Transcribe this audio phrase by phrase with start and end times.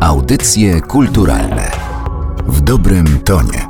[0.00, 1.70] Audycje kulturalne
[2.46, 3.66] w dobrym tonie.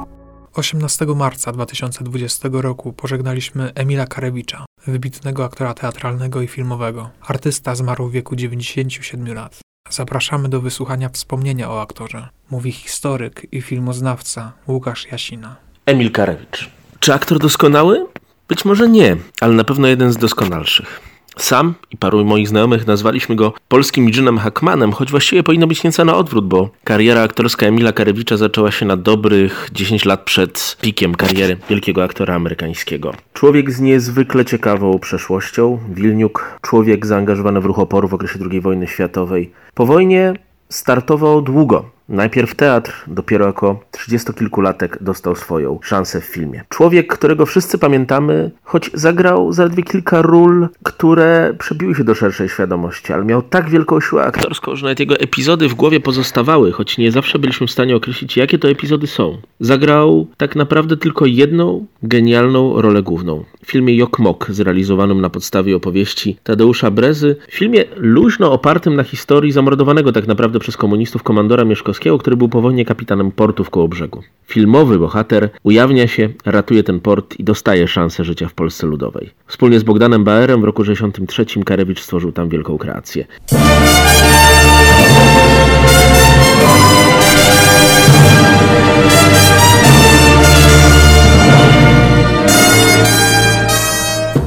[0.55, 7.11] 18 marca 2020 roku pożegnaliśmy Emila Karewicza, wybitnego aktora teatralnego i filmowego.
[7.27, 9.59] Artysta zmarł w wieku 97 lat.
[9.91, 15.57] Zapraszamy do wysłuchania wspomnienia o aktorze, mówi historyk i filmoznawca Łukasz Jasina.
[15.87, 16.71] Emil Karewicz.
[17.01, 18.07] Czy aktor doskonały?
[18.49, 21.10] Być może nie, ale na pewno jeden z doskonalszych.
[21.41, 26.05] Sam i paru moich znajomych nazwaliśmy go polskim Jinem Hackmanem, choć właściwie powinno być nieco
[26.05, 31.15] na odwrót, bo kariera aktorska Emila Karewicza zaczęła się na dobrych 10 lat przed pikiem
[31.15, 33.15] kariery wielkiego aktora amerykańskiego.
[33.33, 38.87] Człowiek z niezwykle ciekawą przeszłością, Wilniuk, człowiek zaangażowany w ruch oporu w okresie II wojny
[38.87, 39.53] światowej.
[39.75, 40.35] Po wojnie
[40.69, 46.65] startował długo, Najpierw teatr, dopiero jako trzydziestokilkulatek dostał swoją szansę w filmie.
[46.69, 53.13] Człowiek, którego wszyscy pamiętamy, choć zagrał zaledwie kilka ról, które przebiły się do szerszej świadomości,
[53.13, 57.13] ale miał tak wielką siłę aktorską, że nawet jego epizody w głowie pozostawały, choć nie
[57.13, 59.39] zawsze byliśmy w stanie określić, jakie to epizody są.
[59.61, 63.45] Zagrał tak naprawdę tylko jedną genialną rolę główną.
[63.65, 69.53] W filmie Jokmok, zrealizowanym na podstawie opowieści Tadeusza Brezy, w filmie luźno opartym na historii
[69.53, 74.23] zamordowanego tak naprawdę przez komunistów komandora Mieszkowskiego, który był po wojnie kapitanem portu w Kołobrzegu.
[74.47, 79.31] Filmowy bohater ujawnia się, ratuje ten port i dostaje szansę życia w Polsce Ludowej.
[79.47, 83.27] Wspólnie z Bogdanem Baerem w roku 1963 Karewicz stworzył tam wielką kreację.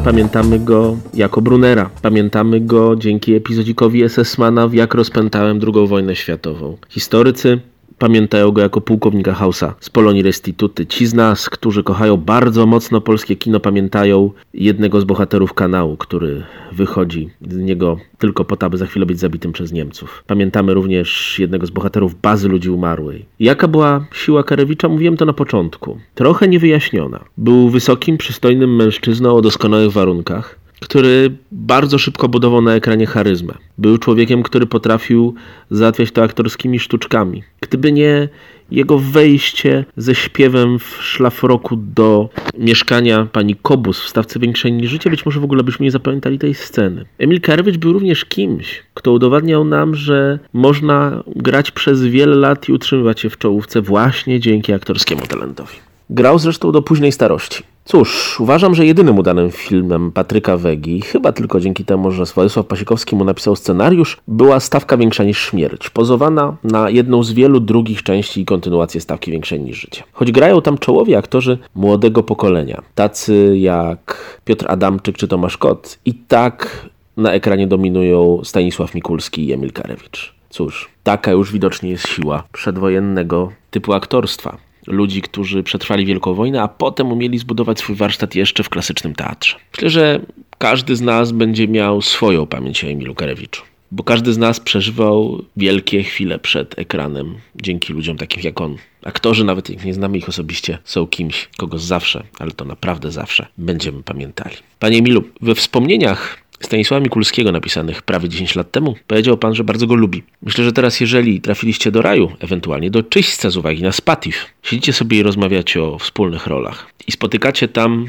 [0.03, 1.89] Pamiętamy go jako Brunera.
[2.01, 6.77] Pamiętamy go dzięki epizodikowi SS-mana w Jak rozpętałem II wojnę światową.
[6.89, 7.59] Historycy
[8.03, 10.85] Pamiętają go jako pułkownika Hausa z Polonii Restituty.
[10.85, 16.43] Ci z nas, którzy kochają bardzo mocno polskie kino, pamiętają jednego z bohaterów kanału, który
[16.71, 20.23] wychodzi z niego tylko po to, aby za chwilę być zabitym przez Niemców.
[20.27, 23.25] Pamiętamy również jednego z bohaterów Bazy Ludzi Umarłej.
[23.39, 24.89] Jaka była siła Karewicza?
[24.89, 25.97] Mówiłem to na początku.
[26.15, 27.19] Trochę niewyjaśniona.
[27.37, 33.53] Był wysokim, przystojnym mężczyzną o doskonałych warunkach który bardzo szybko budował na ekranie charyzmę.
[33.77, 35.35] Był człowiekiem, który potrafił
[35.71, 37.43] załatwiać to aktorskimi sztuczkami.
[37.61, 38.29] Gdyby nie
[38.71, 45.09] jego wejście ze śpiewem w szlafroku do mieszkania pani Kobus w stawce większej niż życie,
[45.09, 47.05] być może w ogóle byśmy nie zapamiętali tej sceny.
[47.17, 52.71] Emil Karewicz był również kimś, kto udowadniał nam, że można grać przez wiele lat i
[52.71, 55.75] utrzymywać się w czołówce właśnie dzięki aktorskiemu talentowi.
[56.09, 57.63] Grał zresztą do późnej starości.
[57.85, 63.15] Cóż, uważam, że jedynym udanym filmem Patryka Wegi, chyba tylko dzięki temu, że Władysław Pasikowski
[63.15, 68.41] mu napisał scenariusz, była Stawka Większa niż Śmierć, pozowana na jedną z wielu drugich części
[68.41, 70.03] i kontynuację Stawki Większej niż Życie.
[70.11, 76.13] Choć grają tam czołowi aktorzy młodego pokolenia, tacy jak Piotr Adamczyk czy Tomasz Kot, i
[76.13, 80.33] tak na ekranie dominują Stanisław Mikulski i Emil Karewicz.
[80.49, 84.57] Cóż, taka już widocznie jest siła przedwojennego typu aktorstwa
[84.87, 89.57] ludzi, którzy przetrwali Wielką Wojnę, a potem umieli zbudować swój warsztat jeszcze w klasycznym teatrze.
[89.73, 90.19] Myślę, że
[90.57, 93.63] każdy z nas będzie miał swoją pamięć o Emilu Karewiczu.
[93.91, 98.75] Bo każdy z nas przeżywał wielkie chwile przed ekranem dzięki ludziom takim jak on.
[99.03, 103.47] Aktorzy, nawet jak nie znamy ich osobiście, są kimś, kogo zawsze, ale to naprawdę zawsze
[103.57, 104.55] będziemy pamiętali.
[104.79, 109.87] Panie Emilu, we wspomnieniach Stanisława Mikulskiego napisanych prawie 10 lat temu, powiedział pan, że bardzo
[109.87, 110.23] go lubi.
[110.41, 114.93] Myślę, że teraz jeżeli trafiliście do raju, ewentualnie do czyśćca z uwagi na Spatif, siedzicie
[114.93, 118.05] sobie i rozmawiacie o wspólnych rolach i spotykacie tam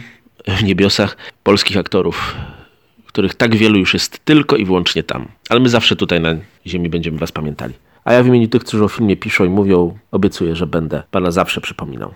[0.48, 2.36] w niebiosach polskich aktorów,
[3.06, 5.28] których tak wielu już jest tylko i wyłącznie tam.
[5.48, 6.34] Ale my zawsze tutaj na
[6.66, 7.74] ziemi będziemy was pamiętali.
[8.04, 11.30] A ja w imieniu tych, którzy o filmie piszą i mówią, obiecuję, że będę pana
[11.30, 12.14] zawsze przypominał.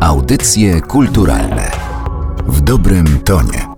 [0.00, 1.70] Audycje kulturalne
[2.46, 3.71] w dobrym tonie.